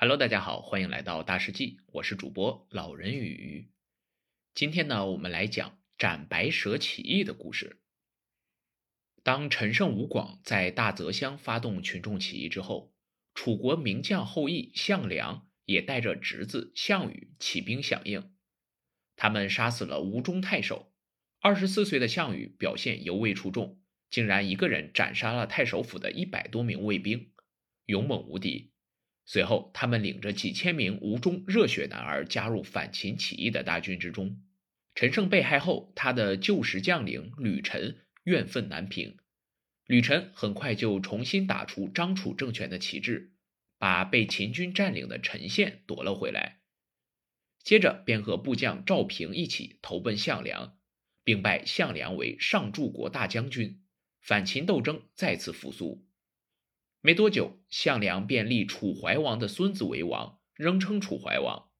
[0.00, 3.68] Hello，大家好，欢迎来到大世纪，我是主播老人与。
[4.54, 7.80] 今天呢，我们来讲斩白蛇起义的故事。
[9.24, 12.94] 当陈胜吴广在大泽乡发动群众起义之后，
[13.34, 18.32] 楚国名将后裔项梁也带着侄子项羽起兵响应。
[19.16, 20.92] 他们杀死了吴中太守。
[21.40, 27.32] 二十四岁的项羽表现尤为出众，竟然一个人斩杀了太守府的一百多名卫兵，
[27.86, 28.70] 勇猛无敌。
[29.30, 34.40] 随后，他们领着几千名吴中热血男儿加入反秦起义的大军之中。
[34.94, 39.18] 陈胜被害后，他的旧时将领吕臣怨愤难平。
[39.84, 43.34] 吕臣很快就重新打出张楚政权的旗帜，
[43.76, 46.60] 把被秦军占领的陈县夺了回来。
[47.62, 50.78] 接着，便和部将赵平一起投奔项梁，
[51.22, 53.82] 并拜项梁为上柱国大将军。
[54.22, 56.07] 反秦斗争再次复苏。
[57.00, 61.70] 没多久，项梁便立楚怀王的孙子为王，仍称楚怀王。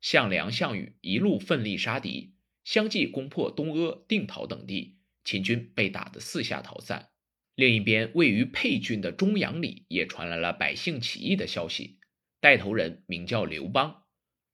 [0.00, 7.10] 项梁、项羽一路奋力杀敌，相继攻破东阿、定陶等地，秦军被打得四下逃散。
[7.56, 11.98] 另一边，位于沛郡的中阳里也传来了百姓起义的消息。
[12.40, 14.04] 带头人名叫刘邦，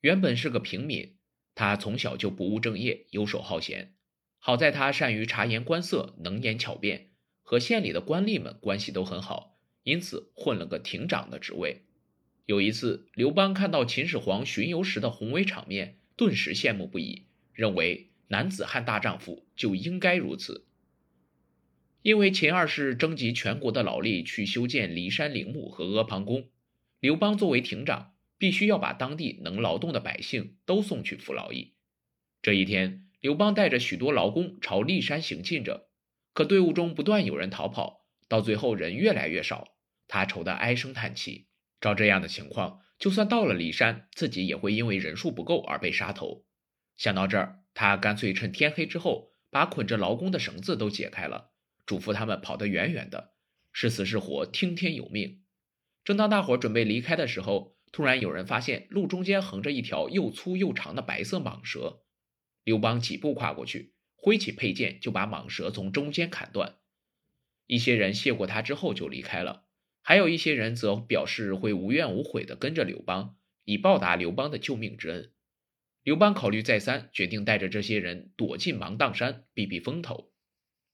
[0.00, 1.18] 原本是个平民，
[1.54, 3.96] 他从小就不务正业，游手好闲。
[4.38, 9.49] 好在他善于察言观色，能言巧辩，和县里的官吏们关系都很好。
[9.82, 11.82] 因此混了个亭长的职位。
[12.46, 20.66] 有一次，刘邦看到秦始皇巡游时的宏伟场面，顿时羡慕不已，认为男子汉大丈夫就应该如此。
[22.02, 26.48] 因为秦二世征集全国的劳力去修建骊山陵墓和阿房宫，
[26.98, 31.74] 刘邦作为亭长，必须要把当地能劳动的百姓都送去服劳役。
[32.42, 35.88] 这一天，刘邦带着许多劳工朝骊山行进着，
[36.32, 37.99] 可队伍中不断有人逃跑。
[38.30, 39.74] 到最后人越来越少，
[40.06, 41.48] 他愁得唉声叹气。
[41.80, 46.46] 照这样的情况，就算到了骊山，自己也会因为人数不够而被杀头。
[46.96, 51.50] 想到这儿，他干脆趁天黑之后，把捆着劳工的绳子都解开了，
[51.84, 53.32] 嘱咐他们跑得远远的，
[53.72, 55.42] 是死是活听天由命。
[56.04, 62.04] 正当大伙准备离开的时候，突然有人发现路中间横着一条又粗又长的白色蟒蛇。
[62.62, 66.76] 刘邦几步跨过去，挥起佩剑就把蟒蛇从中间砍断。
[67.70, 69.62] 一些人谢过他之后就离开了，
[70.02, 75.30] 还有一些人则表示会无怨无悔地跟着刘邦，以报答刘邦的救命之恩。
[76.02, 80.32] 刘邦考虑再三，决定带着这些人躲进芒砀山避避风头。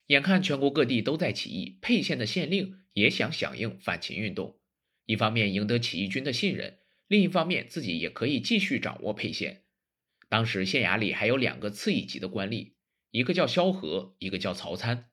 [0.08, 4.58] 眼看全国各地都在起义，沛县的县令也想响应反秦运动，
[5.06, 6.76] 一方面赢得起义军的信任，
[7.08, 9.64] 另一方面自己也可以继续掌握沛县。
[10.28, 12.72] 当时县衙里还有两个次一级的官吏，
[13.12, 15.08] 一个叫萧何，一个叫曹参。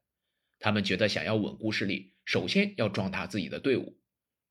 [0.63, 3.97] 他们觉得想要稳固势力，首先要壮大自己的队伍。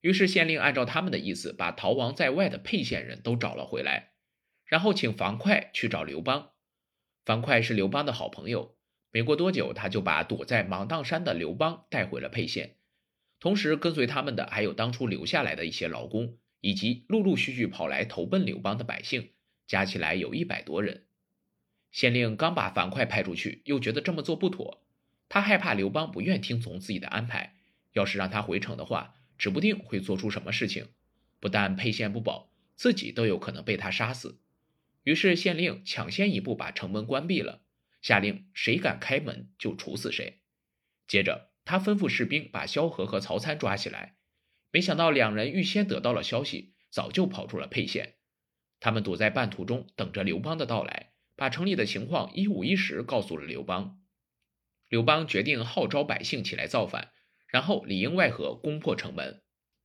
[0.03, 4.11] 于是县令按照他们的意思，把逃亡在外的沛县人都找了回来，
[4.67, 6.51] 然后请樊哙去找刘邦。
[7.25, 8.77] 樊哙是刘邦的好朋友，
[9.11, 12.77] 没过多久，他就把躲在芒砀山的刘邦带回了沛县。
[13.41, 19.31] 同时跟随他们的还有当初留下来的一些劳工，以及陆陆续续跑来投奔刘邦的百姓，
[19.67, 21.07] 加起来有一百多人。
[21.91, 24.83] 县令刚把樊哙派出去，又觉得这么做不妥。
[25.33, 27.55] 他害怕刘邦不愿听从自己的安排，
[27.95, 30.89] 要是让他回城的话，指不定会做出什么事情。
[31.41, 34.43] 不但沛县不保，自己都有可能被他杀死。
[35.05, 37.63] 于是县令抢先一步把城门关闭了，
[38.03, 40.43] 下令谁敢开门就处死谁。
[41.09, 44.17] 接着他吩咐士兵把萧何和曹参抓起来。
[44.71, 48.17] 没想到两人预先得到了消息，早就跑出了沛县。
[48.81, 53.99] 他们躲在半途中等着刘邦的到来，把城里的情况一五一十告诉了刘邦。
[54.93, 57.13] 刘邦决定号召百姓起来造反，
[57.49, 59.43] 然后里应外合攻破城门。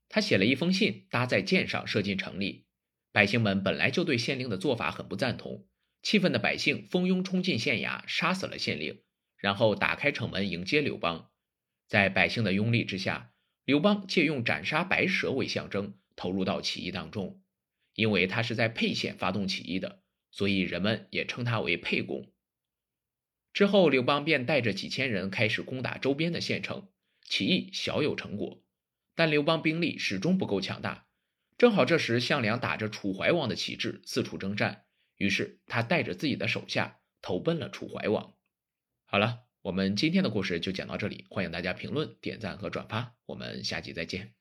[0.09, 2.65] 他写了一封信，搭在箭上射进城里。
[3.13, 5.65] 百姓们本来就对县令的做法很不赞同，
[6.01, 9.01] 气愤的百姓蜂拥冲进县衙，杀死了县令，
[9.37, 11.29] 然后打开城门迎接刘邦。
[11.87, 13.31] 在百姓的拥立之下，
[13.63, 17.41] 刘邦借用斩杀白蛇为象征，投入到起义当中。
[17.93, 22.29] 因为他是在沛县发动起义的，所以人们也称他为沛公。
[23.57, 26.89] 之后，刘邦便带着几千人开始攻打周边的县城，
[27.23, 28.63] 起义小有成果。
[29.15, 31.07] 但刘邦兵力始终不够强大。
[31.57, 34.83] 正好这时，项梁打着楚怀王的旗帜四处征战，
[35.15, 38.35] 于是他带着自己的手下投奔了楚怀王。
[39.05, 44.36] 好了，我们今天的故事就讲到这里，欢迎大家评论、点赞和转发，我们下集再见。